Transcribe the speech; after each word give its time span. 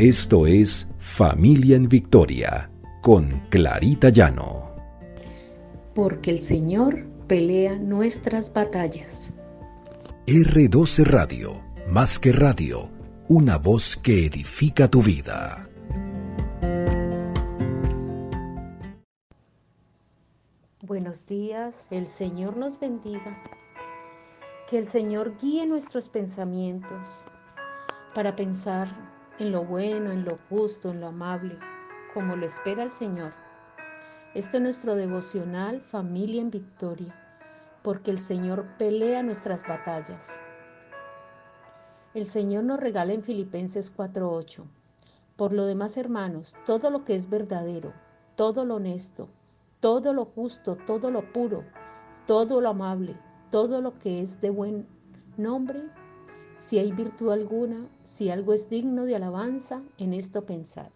Esto 0.00 0.46
es 0.46 0.88
Familia 0.98 1.76
en 1.76 1.86
Victoria 1.86 2.70
con 3.02 3.42
Clarita 3.50 4.08
Llano. 4.08 4.74
Porque 5.94 6.30
el 6.30 6.40
Señor 6.40 7.04
pelea 7.26 7.76
nuestras 7.76 8.50
batallas. 8.50 9.36
R12 10.26 11.04
Radio, 11.04 11.62
más 11.86 12.18
que 12.18 12.32
radio, 12.32 12.88
una 13.28 13.58
voz 13.58 13.98
que 13.98 14.24
edifica 14.24 14.88
tu 14.88 15.02
vida. 15.02 15.68
Buenos 20.80 21.26
días, 21.26 21.88
el 21.90 22.06
Señor 22.06 22.56
nos 22.56 22.80
bendiga. 22.80 23.36
Que 24.66 24.78
el 24.78 24.86
Señor 24.86 25.34
guíe 25.38 25.66
nuestros 25.66 26.08
pensamientos 26.08 27.26
para 28.14 28.34
pensar 28.34 29.09
en 29.40 29.52
lo 29.52 29.64
bueno, 29.64 30.12
en 30.12 30.24
lo 30.26 30.38
justo, 30.50 30.90
en 30.90 31.00
lo 31.00 31.08
amable, 31.08 31.58
como 32.12 32.36
lo 32.36 32.44
espera 32.44 32.82
el 32.82 32.92
Señor. 32.92 33.32
Este 34.34 34.58
es 34.58 34.62
nuestro 34.62 34.96
devocional 34.96 35.80
Familia 35.80 36.42
en 36.42 36.50
Victoria, 36.50 37.14
porque 37.82 38.10
el 38.10 38.18
Señor 38.18 38.66
pelea 38.76 39.22
nuestras 39.22 39.66
batallas. 39.66 40.38
El 42.12 42.26
Señor 42.26 42.64
nos 42.64 42.80
regala 42.80 43.14
en 43.14 43.22
Filipenses 43.22 43.90
4:8. 43.90 44.66
Por 45.36 45.54
lo 45.54 45.64
demás, 45.64 45.96
hermanos, 45.96 46.58
todo 46.66 46.90
lo 46.90 47.06
que 47.06 47.16
es 47.16 47.30
verdadero, 47.30 47.94
todo 48.36 48.66
lo 48.66 48.74
honesto, 48.76 49.30
todo 49.80 50.12
lo 50.12 50.26
justo, 50.26 50.76
todo 50.86 51.10
lo 51.10 51.32
puro, 51.32 51.64
todo 52.26 52.60
lo 52.60 52.68
amable, 52.68 53.16
todo 53.50 53.80
lo 53.80 53.98
que 53.98 54.20
es 54.20 54.42
de 54.42 54.50
buen 54.50 54.86
nombre, 55.38 55.88
si 56.60 56.78
hay 56.78 56.92
virtud 56.92 57.30
alguna, 57.30 57.88
si 58.04 58.28
algo 58.28 58.52
es 58.52 58.68
digno 58.68 59.06
de 59.06 59.16
alabanza, 59.16 59.82
en 59.96 60.12
esto 60.12 60.44
pensad. 60.44 60.90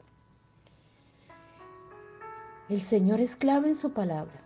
El 2.69 2.83
Señor 2.83 3.21
es 3.21 3.35
clave 3.35 3.69
en 3.69 3.75
su 3.75 3.93
palabra. 3.93 4.43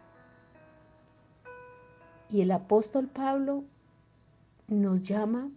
Y 2.29 2.43
el 2.43 2.53
apóstol 2.53 3.09
Pablo 3.09 3.65
nos 4.69 5.01
llama 5.01 5.51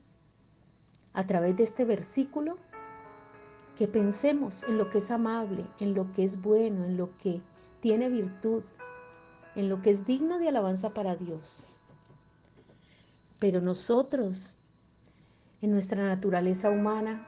a 1.13 1.27
través 1.27 1.55
de 1.58 1.63
este 1.63 1.85
versículo 1.85 2.57
que 3.78 3.88
pensemos 3.88 4.63
en 4.63 4.80
lo 4.80 4.89
que 4.89 4.97
es 4.97 5.11
amable, 5.11 5.63
en 5.80 5.94
lo 5.94 6.11
que 6.11 6.23
es 6.23 6.41
bueno, 6.41 6.85
en 6.85 6.97
lo 6.97 7.16
que 7.17 7.39
tiene 7.81 8.09
virtud, 8.09 8.63
en 9.55 9.69
lo 9.69 9.80
que 9.83 9.91
es 9.91 10.07
digno 10.07 10.39
de 10.39 10.50
alabanza 10.50 10.89
para 10.89 11.16
Dios. 11.16 11.63
Pero 13.38 13.61
nosotros 13.61 14.55
en 15.61 15.71
nuestra 15.71 16.03
naturaleza 16.03 16.69
humana, 16.69 17.27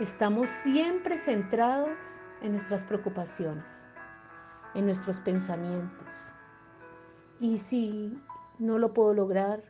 estamos 0.00 0.50
siempre 0.50 1.16
centrados 1.16 1.96
en 2.42 2.52
nuestras 2.52 2.84
preocupaciones, 2.84 3.86
en 4.74 4.84
nuestros 4.84 5.18
pensamientos. 5.20 6.32
¿Y 7.40 7.58
si 7.58 8.22
no 8.58 8.78
lo 8.78 8.92
puedo 8.92 9.14
lograr? 9.14 9.62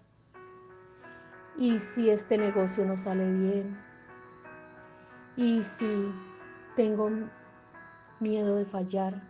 ¿Y 1.56 1.78
si 1.78 2.10
este 2.10 2.36
negocio 2.36 2.84
no 2.84 2.96
sale 2.96 3.30
bien? 3.30 3.78
¿Y 5.36 5.62
si 5.62 6.12
tengo 6.74 7.10
miedo 8.18 8.56
de 8.56 8.64
fallar? 8.64 9.22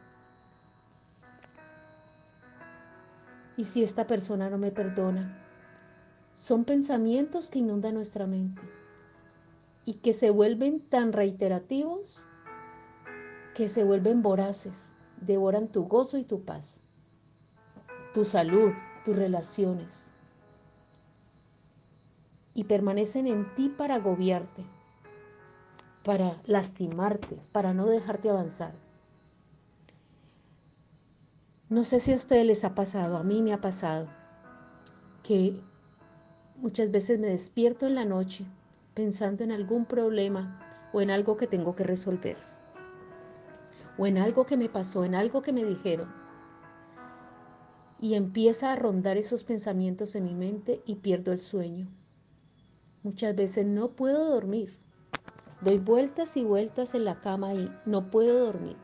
¿Y 3.56 3.64
si 3.64 3.82
esta 3.82 4.06
persona 4.06 4.48
no 4.48 4.56
me 4.56 4.70
perdona? 4.70 5.47
Son 6.38 6.64
pensamientos 6.64 7.50
que 7.50 7.58
inundan 7.58 7.94
nuestra 7.94 8.28
mente 8.28 8.62
y 9.84 9.94
que 9.94 10.12
se 10.12 10.30
vuelven 10.30 10.78
tan 10.78 11.12
reiterativos 11.12 12.24
que 13.56 13.68
se 13.68 13.82
vuelven 13.82 14.22
voraces, 14.22 14.94
devoran 15.20 15.66
tu 15.66 15.88
gozo 15.88 16.16
y 16.16 16.22
tu 16.22 16.44
paz, 16.44 16.80
tu 18.14 18.24
salud, 18.24 18.70
tus 19.04 19.16
relaciones 19.16 20.14
y 22.54 22.64
permanecen 22.64 23.26
en 23.26 23.52
ti 23.56 23.68
para 23.68 23.96
agobiarte, 23.96 24.64
para 26.04 26.40
lastimarte, 26.44 27.42
para 27.50 27.74
no 27.74 27.86
dejarte 27.86 28.30
avanzar. 28.30 28.74
No 31.68 31.82
sé 31.82 31.98
si 31.98 32.12
a 32.12 32.16
ustedes 32.16 32.46
les 32.46 32.62
ha 32.62 32.76
pasado, 32.76 33.16
a 33.16 33.24
mí 33.24 33.42
me 33.42 33.52
ha 33.52 33.60
pasado, 33.60 34.06
que 35.24 35.60
Muchas 36.60 36.90
veces 36.90 37.20
me 37.20 37.28
despierto 37.28 37.86
en 37.86 37.94
la 37.94 38.04
noche 38.04 38.44
pensando 38.92 39.44
en 39.44 39.52
algún 39.52 39.84
problema 39.84 40.58
o 40.92 41.00
en 41.00 41.12
algo 41.12 41.36
que 41.36 41.46
tengo 41.46 41.76
que 41.76 41.84
resolver. 41.84 42.36
O 43.96 44.08
en 44.08 44.18
algo 44.18 44.44
que 44.44 44.56
me 44.56 44.68
pasó, 44.68 45.04
en 45.04 45.14
algo 45.14 45.40
que 45.40 45.52
me 45.52 45.64
dijeron. 45.64 46.12
Y 48.00 48.14
empieza 48.14 48.72
a 48.72 48.76
rondar 48.76 49.16
esos 49.16 49.44
pensamientos 49.44 50.16
en 50.16 50.24
mi 50.24 50.34
mente 50.34 50.82
y 50.84 50.96
pierdo 50.96 51.30
el 51.30 51.42
sueño. 51.42 51.86
Muchas 53.04 53.36
veces 53.36 53.64
no 53.64 53.90
puedo 53.90 54.28
dormir. 54.28 54.76
Doy 55.60 55.78
vueltas 55.78 56.36
y 56.36 56.42
vueltas 56.42 56.92
en 56.94 57.04
la 57.04 57.20
cama 57.20 57.54
y 57.54 57.70
no 57.86 58.10
puedo 58.10 58.46
dormir. 58.46 58.76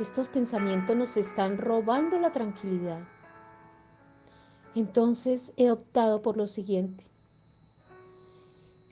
Estos 0.00 0.30
pensamientos 0.30 0.96
nos 0.96 1.18
están 1.18 1.58
robando 1.58 2.18
la 2.18 2.32
tranquilidad 2.32 3.06
entonces 4.74 5.52
he 5.56 5.70
optado 5.70 6.22
por 6.22 6.36
lo 6.36 6.46
siguiente. 6.46 7.04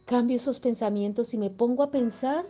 Cambio 0.04 0.36
esos 0.36 0.60
pensamientos 0.60 1.34
y 1.34 1.38
me 1.38 1.50
pongo 1.50 1.82
a 1.82 1.90
pensar 1.90 2.46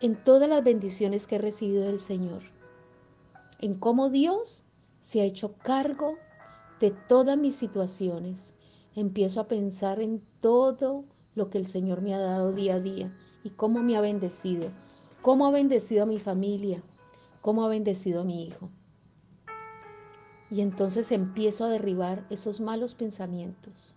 en 0.00 0.16
todas 0.16 0.48
las 0.48 0.64
bendiciones 0.64 1.26
que 1.26 1.36
he 1.36 1.38
recibido 1.38 1.84
del 1.84 1.98
Señor, 1.98 2.42
en 3.58 3.74
cómo 3.74 4.08
Dios 4.08 4.64
se 5.00 5.20
ha 5.20 5.24
hecho 5.24 5.54
cargo 5.62 6.16
de 6.80 6.90
todas 6.90 7.36
mis 7.36 7.56
situaciones. 7.56 8.54
Empiezo 8.94 9.40
a 9.40 9.48
pensar 9.48 10.00
en 10.00 10.22
todo 10.40 11.04
lo 11.34 11.50
que 11.50 11.58
el 11.58 11.66
Señor 11.66 12.00
me 12.00 12.14
ha 12.14 12.18
dado 12.18 12.52
día 12.52 12.76
a 12.76 12.80
día 12.80 13.14
y 13.44 13.50
cómo 13.50 13.82
me 13.82 13.96
ha 13.96 14.00
bendecido, 14.00 14.70
cómo 15.22 15.46
ha 15.46 15.50
bendecido 15.50 16.04
a 16.04 16.06
mi 16.06 16.18
familia, 16.18 16.82
cómo 17.42 17.64
ha 17.64 17.68
bendecido 17.68 18.22
a 18.22 18.24
mi 18.24 18.44
hijo. 18.46 18.70
Y 20.50 20.62
entonces 20.62 21.12
empiezo 21.12 21.64
a 21.64 21.68
derribar 21.68 22.24
esos 22.30 22.60
malos 22.60 22.94
pensamientos 22.94 23.94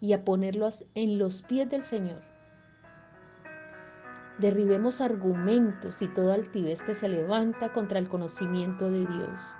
y 0.00 0.12
a 0.14 0.24
ponerlos 0.24 0.84
en 0.94 1.18
los 1.18 1.42
pies 1.42 1.70
del 1.70 1.84
Señor. 1.84 2.22
Derribemos 4.38 5.00
argumentos 5.00 6.02
y 6.02 6.08
toda 6.08 6.34
altivez 6.34 6.82
que 6.82 6.94
se 6.94 7.08
levanta 7.08 7.72
contra 7.72 7.98
el 7.98 8.08
conocimiento 8.08 8.90
de 8.90 9.06
Dios 9.06 9.56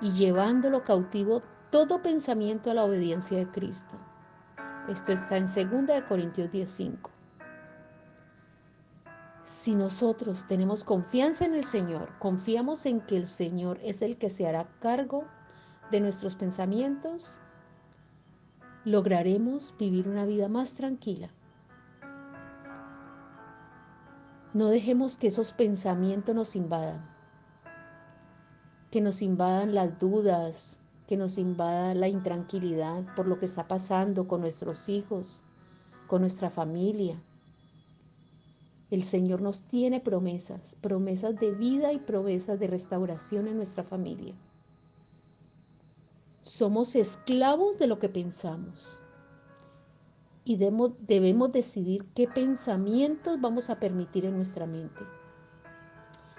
y 0.00 0.12
llevándolo 0.12 0.84
cautivo 0.84 1.42
todo 1.70 2.02
pensamiento 2.02 2.70
a 2.70 2.74
la 2.74 2.84
obediencia 2.84 3.38
de 3.38 3.48
Cristo. 3.48 3.96
Esto 4.88 5.12
está 5.12 5.38
en 5.38 5.46
2 5.46 6.02
Corintios 6.06 6.52
10:5. 6.52 7.13
Si 9.44 9.74
nosotros 9.74 10.46
tenemos 10.48 10.84
confianza 10.84 11.44
en 11.44 11.52
el 11.52 11.64
Señor, 11.64 12.08
confiamos 12.18 12.86
en 12.86 13.02
que 13.02 13.18
el 13.18 13.26
Señor 13.26 13.78
es 13.82 14.00
el 14.00 14.16
que 14.16 14.30
se 14.30 14.46
hará 14.46 14.66
cargo 14.80 15.24
de 15.90 16.00
nuestros 16.00 16.34
pensamientos, 16.34 17.42
lograremos 18.86 19.74
vivir 19.78 20.08
una 20.08 20.24
vida 20.24 20.48
más 20.48 20.74
tranquila. 20.74 21.28
No 24.54 24.68
dejemos 24.68 25.18
que 25.18 25.26
esos 25.26 25.52
pensamientos 25.52 26.34
nos 26.34 26.56
invadan, 26.56 27.06
que 28.90 29.02
nos 29.02 29.20
invadan 29.20 29.74
las 29.74 29.98
dudas, 29.98 30.80
que 31.06 31.18
nos 31.18 31.36
invada 31.36 31.94
la 31.94 32.08
intranquilidad 32.08 33.04
por 33.14 33.26
lo 33.26 33.38
que 33.38 33.44
está 33.44 33.68
pasando 33.68 34.26
con 34.26 34.40
nuestros 34.40 34.88
hijos, 34.88 35.42
con 36.06 36.22
nuestra 36.22 36.48
familia, 36.48 37.20
el 38.94 39.02
Señor 39.02 39.42
nos 39.42 39.62
tiene 39.62 40.00
promesas, 40.00 40.76
promesas 40.80 41.34
de 41.36 41.50
vida 41.50 41.92
y 41.92 41.98
promesas 41.98 42.58
de 42.60 42.68
restauración 42.68 43.48
en 43.48 43.56
nuestra 43.56 43.82
familia. 43.82 44.34
Somos 46.42 46.94
esclavos 46.94 47.78
de 47.78 47.86
lo 47.86 47.98
que 47.98 48.08
pensamos 48.08 49.00
y 50.44 50.56
debemos, 50.56 51.52
decidir 51.52 52.04
qué 52.14 52.28
pensamientos 52.28 53.40
vamos 53.40 53.70
a 53.70 53.80
permitir 53.80 54.26
en 54.26 54.36
nuestra 54.36 54.66
mente 54.66 55.00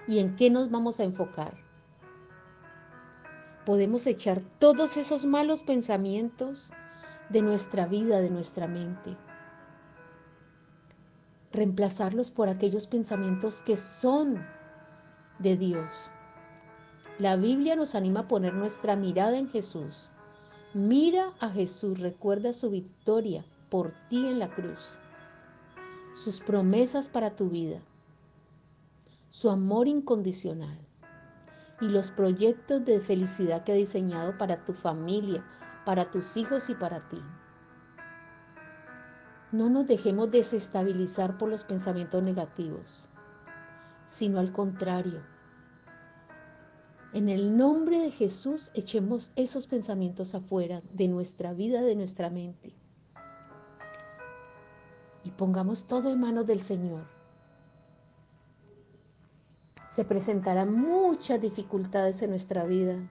y 0.06 0.20
en 0.20 0.36
qué 0.36 0.48
nos 0.48 0.70
vamos 0.70 1.00
a 1.00 1.04
enfocar. 1.04 1.58
Podemos 3.66 4.06
echar 4.06 4.40
todos 4.60 4.96
esos 4.96 5.26
malos 5.26 5.64
pensamientos 5.64 6.72
de 7.30 7.42
nuestra 7.42 7.86
vida, 7.86 8.20
de 8.20 8.30
nuestra 8.30 8.68
mente 8.68 9.16
reemplazarlos 11.56 12.30
por 12.30 12.48
aquellos 12.48 12.86
pensamientos 12.86 13.62
que 13.62 13.76
son 13.76 14.46
de 15.38 15.56
Dios. 15.56 16.10
La 17.18 17.36
Biblia 17.36 17.76
nos 17.76 17.94
anima 17.94 18.20
a 18.20 18.28
poner 18.28 18.54
nuestra 18.54 18.96
mirada 18.96 19.38
en 19.38 19.48
Jesús. 19.48 20.10
Mira 20.74 21.32
a 21.40 21.50
Jesús, 21.50 22.00
recuerda 22.00 22.52
su 22.52 22.70
victoria 22.70 23.44
por 23.70 23.92
ti 24.08 24.26
en 24.26 24.38
la 24.38 24.48
cruz. 24.48 24.98
sus 26.16 26.40
promesas 26.40 27.10
para 27.10 27.36
tu 27.36 27.50
vida, 27.50 27.78
su 29.28 29.50
amor 29.50 29.86
incondicional 29.86 30.78
y 31.80 31.88
los 31.90 32.10
proyectos 32.10 32.84
de 32.86 33.00
felicidad 33.00 33.64
que 33.64 33.72
ha 33.72 33.74
diseñado 33.74 34.38
para 34.38 34.64
tu 34.64 34.72
familia, 34.72 35.44
para 35.84 36.10
tus 36.10 36.38
hijos 36.38 36.70
y 36.70 36.74
para 36.74 37.06
ti. 37.10 37.20
No 39.56 39.70
nos 39.70 39.86
dejemos 39.86 40.30
desestabilizar 40.30 41.38
por 41.38 41.48
los 41.48 41.64
pensamientos 41.64 42.22
negativos, 42.22 43.08
sino 44.04 44.38
al 44.38 44.52
contrario. 44.52 45.22
En 47.14 47.30
el 47.30 47.56
nombre 47.56 48.00
de 48.00 48.10
Jesús 48.10 48.70
echemos 48.74 49.32
esos 49.34 49.66
pensamientos 49.66 50.34
afuera 50.34 50.82
de 50.92 51.08
nuestra 51.08 51.54
vida, 51.54 51.80
de 51.80 51.96
nuestra 51.96 52.28
mente. 52.28 52.74
Y 55.24 55.30
pongamos 55.30 55.86
todo 55.86 56.12
en 56.12 56.20
manos 56.20 56.46
del 56.46 56.60
Señor. 56.60 57.06
Se 59.86 60.04
presentarán 60.04 60.70
muchas 60.70 61.40
dificultades 61.40 62.20
en 62.20 62.28
nuestra 62.28 62.64
vida, 62.64 63.10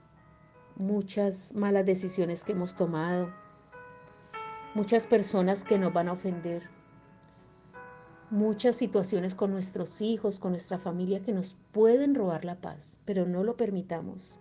muchas 0.75 1.55
malas 1.55 1.87
decisiones 1.87 2.43
que 2.43 2.51
hemos 2.51 2.75
tomado, 2.75 3.33
muchas 4.75 5.07
personas 5.07 5.63
que 5.63 5.79
nos 5.79 5.93
van 5.93 6.09
a 6.09 6.11
ofender, 6.11 6.69
muchas 8.29 8.75
situaciones 8.75 9.33
con 9.33 9.51
nuestros 9.51 10.01
hijos, 10.01 10.37
con 10.37 10.51
nuestra 10.51 10.77
familia 10.77 11.23
que 11.23 11.31
nos 11.31 11.57
pueden 11.71 12.13
robar 12.13 12.43
la 12.43 12.59
paz, 12.59 12.99
pero 13.05 13.25
no 13.25 13.45
lo 13.45 13.55
permitamos. 13.55 14.37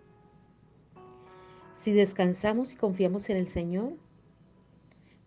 Si 1.70 1.92
descansamos 1.92 2.72
y 2.72 2.76
confiamos 2.76 3.30
en 3.30 3.36
el 3.36 3.46
Señor, 3.46 3.94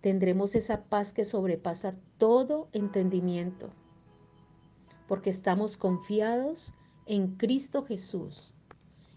tendremos 0.02 0.56
esa 0.56 0.84
paz 0.84 1.14
que 1.14 1.24
sobrepasa 1.24 1.96
todo 2.18 2.68
entendimiento, 2.74 3.72
porque 5.08 5.30
estamos 5.30 5.78
confiados 5.78 6.74
en 7.06 7.38
Cristo 7.38 7.86
Jesús. 7.86 8.56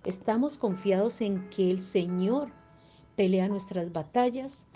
Estamos 0.05 0.57
confiados 0.57 1.21
en 1.21 1.49
que 1.51 1.69
el 1.69 1.83
Señor 1.83 2.53
pelea 3.17 3.49
nuestras 3.49 3.93
batallas 3.93 4.69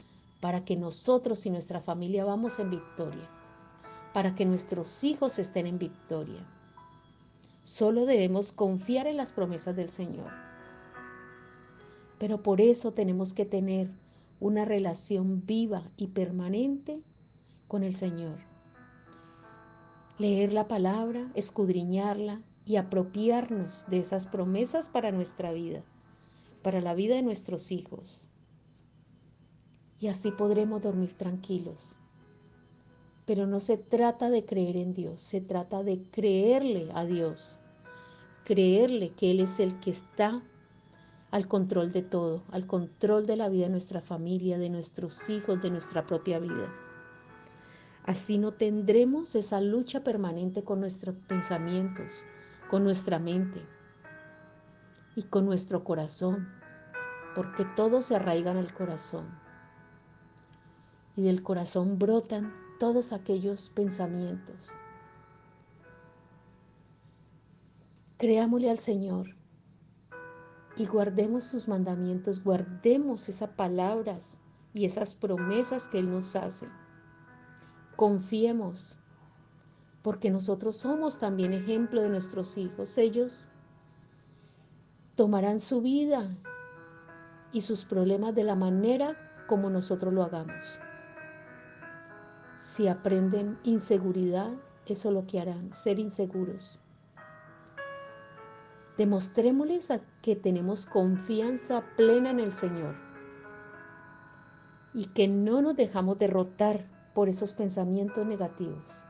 para 0.44 0.62
que 0.62 0.76
nosotros 0.76 1.46
y 1.46 1.50
nuestra 1.50 1.80
familia 1.80 2.22
vamos 2.26 2.58
en 2.58 2.68
victoria, 2.68 3.26
para 4.12 4.34
que 4.34 4.44
nuestros 4.44 5.02
hijos 5.02 5.38
estén 5.38 5.66
en 5.66 5.78
victoria. 5.78 6.46
Solo 7.62 8.04
debemos 8.04 8.52
confiar 8.52 9.06
en 9.06 9.16
las 9.16 9.32
promesas 9.32 9.74
del 9.74 9.88
Señor. 9.88 10.30
Pero 12.18 12.42
por 12.42 12.60
eso 12.60 12.92
tenemos 12.92 13.32
que 13.32 13.46
tener 13.46 13.88
una 14.38 14.66
relación 14.66 15.46
viva 15.46 15.90
y 15.96 16.08
permanente 16.08 17.00
con 17.66 17.82
el 17.82 17.94
Señor. 17.94 18.36
Leer 20.18 20.52
la 20.52 20.68
palabra, 20.68 21.32
escudriñarla 21.34 22.42
y 22.66 22.76
apropiarnos 22.76 23.86
de 23.88 23.98
esas 23.98 24.26
promesas 24.26 24.90
para 24.90 25.10
nuestra 25.10 25.54
vida, 25.54 25.82
para 26.60 26.82
la 26.82 26.92
vida 26.92 27.14
de 27.14 27.22
nuestros 27.22 27.72
hijos 27.72 28.28
y 30.04 30.08
así 30.08 30.32
podremos 30.32 30.82
dormir 30.82 31.14
tranquilos. 31.14 31.96
Pero 33.24 33.46
no 33.46 33.58
se 33.58 33.78
trata 33.78 34.28
de 34.28 34.44
creer 34.44 34.76
en 34.76 34.92
Dios, 34.92 35.22
se 35.22 35.40
trata 35.40 35.82
de 35.82 36.02
creerle 36.10 36.90
a 36.94 37.06
Dios, 37.06 37.58
creerle 38.44 39.14
que 39.14 39.30
Él 39.30 39.40
es 39.40 39.60
el 39.60 39.80
que 39.80 39.88
está 39.88 40.42
al 41.30 41.48
control 41.48 41.90
de 41.90 42.02
todo, 42.02 42.44
al 42.50 42.66
control 42.66 43.24
de 43.24 43.36
la 43.36 43.48
vida 43.48 43.64
de 43.64 43.70
nuestra 43.70 44.02
familia, 44.02 44.58
de 44.58 44.68
nuestros 44.68 45.30
hijos, 45.30 45.62
de 45.62 45.70
nuestra 45.70 46.04
propia 46.04 46.38
vida. 46.38 46.70
Así 48.04 48.36
no 48.36 48.52
tendremos 48.52 49.34
esa 49.34 49.62
lucha 49.62 50.04
permanente 50.04 50.64
con 50.64 50.80
nuestros 50.80 51.16
pensamientos, 51.26 52.24
con 52.68 52.84
nuestra 52.84 53.18
mente 53.18 53.62
y 55.16 55.22
con 55.22 55.46
nuestro 55.46 55.82
corazón, 55.82 56.46
porque 57.34 57.64
todo 57.74 58.02
se 58.02 58.16
arraiga 58.16 58.50
en 58.50 58.58
el 58.58 58.74
corazón 58.74 59.42
y 61.16 61.22
del 61.22 61.42
corazón 61.42 61.98
brotan 61.98 62.52
todos 62.78 63.12
aquellos 63.12 63.70
pensamientos. 63.70 64.70
Creámosle 68.18 68.70
al 68.70 68.78
Señor 68.78 69.34
y 70.76 70.86
guardemos 70.86 71.44
sus 71.44 71.68
mandamientos, 71.68 72.42
guardemos 72.42 73.28
esas 73.28 73.50
palabras 73.50 74.38
y 74.72 74.86
esas 74.86 75.14
promesas 75.14 75.88
que 75.88 75.98
Él 75.98 76.10
nos 76.10 76.34
hace. 76.34 76.68
Confiemos, 77.96 78.98
porque 80.02 80.30
nosotros 80.30 80.76
somos 80.76 81.18
también 81.18 81.52
ejemplo 81.52 82.02
de 82.02 82.08
nuestros 82.08 82.58
hijos. 82.58 82.98
Ellos 82.98 83.48
tomarán 85.14 85.60
su 85.60 85.80
vida 85.80 86.36
y 87.52 87.60
sus 87.60 87.84
problemas 87.84 88.34
de 88.34 88.42
la 88.42 88.56
manera 88.56 89.16
como 89.46 89.70
nosotros 89.70 90.12
lo 90.12 90.24
hagamos. 90.24 90.80
Si 92.58 92.88
aprenden 92.88 93.58
inseguridad, 93.64 94.52
eso 94.86 95.08
es 95.08 95.14
lo 95.14 95.26
que 95.26 95.40
harán, 95.40 95.74
ser 95.74 95.98
inseguros. 95.98 96.80
Demostrémosles 98.96 99.92
que 100.22 100.36
tenemos 100.36 100.86
confianza 100.86 101.84
plena 101.96 102.30
en 102.30 102.40
el 102.40 102.52
Señor 102.52 102.94
y 104.92 105.06
que 105.06 105.26
no 105.26 105.62
nos 105.62 105.74
dejamos 105.74 106.18
derrotar 106.18 106.86
por 107.12 107.28
esos 107.28 107.54
pensamientos 107.54 108.24
negativos. 108.24 109.06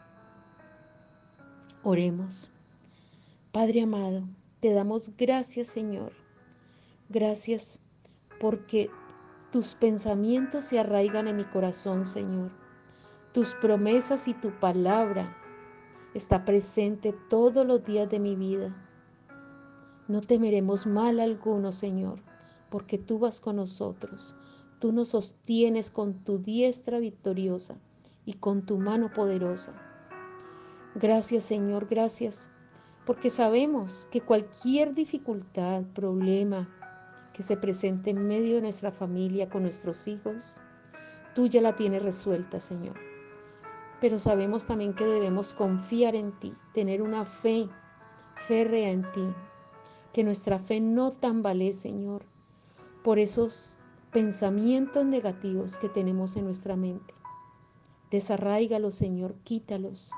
Oremos. 1.82 2.50
Padre 3.52 3.82
amado, 3.82 4.23
te 4.61 4.73
damos 4.73 5.14
gracias 5.19 5.69
Señor. 5.69 6.12
Gracias 7.11 7.81
porque 8.41 8.88
tus 9.52 9.75
pensamientos 9.75 10.64
se 10.64 10.81
arraigan 10.81 11.29
en 11.29 11.37
mi 11.37 11.44
corazón, 11.44 12.06
Señor 12.06 12.63
tus 13.34 13.56
promesas 13.56 14.28
y 14.28 14.34
tu 14.34 14.52
palabra 14.60 15.36
está 16.14 16.44
presente 16.44 17.12
todos 17.28 17.66
los 17.66 17.84
días 17.84 18.08
de 18.08 18.20
mi 18.20 18.36
vida. 18.36 18.72
No 20.06 20.20
temeremos 20.20 20.86
mal 20.86 21.19
alguno, 21.19 21.72
Señor, 21.72 22.20
porque 22.70 22.96
tú 22.96 23.19
vas 23.19 23.40
con 23.40 23.56
nosotros. 23.56 24.36
Tú 24.78 24.92
nos 24.92 25.08
sostienes 25.08 25.90
con 25.90 26.22
tu 26.22 26.38
diestra 26.38 27.00
victoriosa 27.00 27.75
y 28.25 28.34
con 28.34 28.64
tu 28.64 28.78
mano 28.78 29.12
poderosa. 29.12 29.72
Gracias, 30.94 31.43
Señor, 31.43 31.88
gracias, 31.91 32.53
porque 33.05 33.31
sabemos 33.31 34.06
que 34.12 34.20
cualquier 34.20 34.94
dificultad, 34.94 35.82
problema 35.93 36.69
que 37.32 37.43
se 37.43 37.56
presente 37.56 38.10
en 38.10 38.29
medio 38.29 38.55
de 38.55 38.62
nuestra 38.62 38.93
familia 38.93 39.48
con 39.48 39.62
nuestros 39.62 40.06
hijos, 40.06 40.60
tú 41.34 41.48
ya 41.48 41.60
la 41.60 41.74
tienes 41.74 42.00
resuelta, 42.00 42.60
Señor 42.60 43.13
pero 44.05 44.19
sabemos 44.19 44.67
también 44.67 44.93
que 44.93 45.06
debemos 45.06 45.55
confiar 45.55 46.15
en 46.15 46.32
ti, 46.32 46.53
tener 46.75 47.01
una 47.01 47.25
fe 47.25 47.70
férrea 48.46 48.91
en 48.91 49.11
ti, 49.13 49.27
que 50.13 50.23
nuestra 50.23 50.58
fe 50.58 50.79
no 50.79 51.11
tambalee, 51.11 51.73
Señor, 51.73 52.27
por 53.03 53.19
esos 53.19 53.79
pensamientos 54.13 55.06
negativos 55.06 55.79
que 55.79 55.89
tenemos 55.89 56.37
en 56.37 56.44
nuestra 56.44 56.77
mente. 56.77 57.15
Desarráigalos, 58.11 58.94
Señor, 58.94 59.37
quítalos 59.43 60.13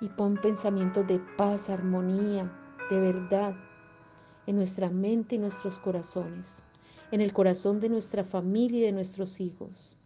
y 0.00 0.08
pon 0.08 0.36
pensamientos 0.36 1.04
de 1.08 1.18
paz, 1.18 1.70
armonía, 1.70 2.56
de 2.88 3.00
verdad 3.00 3.56
en 4.46 4.54
nuestra 4.54 4.90
mente 4.90 5.34
y 5.34 5.38
nuestros 5.38 5.80
corazones, 5.80 6.62
en 7.10 7.20
el 7.20 7.32
corazón 7.32 7.80
de 7.80 7.88
nuestra 7.88 8.22
familia 8.22 8.78
y 8.78 8.82
de 8.82 8.92
nuestros 8.92 9.40
hijos. 9.40 9.96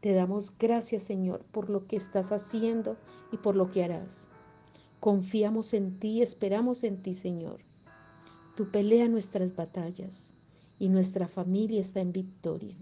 Te 0.00 0.14
damos 0.14 0.56
gracias, 0.56 1.02
Señor, 1.02 1.44
por 1.50 1.70
lo 1.70 1.86
que 1.86 1.96
estás 1.96 2.30
haciendo 2.30 2.96
y 3.32 3.38
por 3.38 3.56
lo 3.56 3.70
que 3.70 3.82
harás. 3.82 4.28
Confiamos 5.00 5.74
en 5.74 5.98
ti, 5.98 6.22
esperamos 6.22 6.84
en 6.84 7.02
ti, 7.02 7.14
Señor. 7.14 7.60
Tú 8.56 8.70
pelea 8.70 9.08
nuestras 9.08 9.54
batallas 9.54 10.34
y 10.78 10.88
nuestra 10.88 11.26
familia 11.26 11.80
está 11.80 12.00
en 12.00 12.12
victoria. 12.12 12.76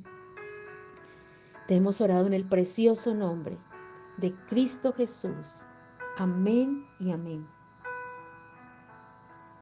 Te 1.66 1.76
hemos 1.76 2.00
orado 2.00 2.26
en 2.26 2.34
el 2.34 2.48
precioso 2.48 3.14
nombre 3.14 3.58
de 4.18 4.34
Cristo 4.48 4.92
Jesús. 4.92 5.66
Amén 6.16 6.86
y 7.00 7.10
amén. 7.10 7.55